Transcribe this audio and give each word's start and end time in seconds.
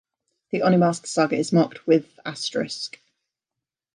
"The 0.49 0.63
Oni 0.63 0.77
Masks" 0.77 1.11
saga 1.11 1.37
is 1.37 1.53
marked 1.53 1.85
with 1.85 2.19
asterisk. 2.25 2.97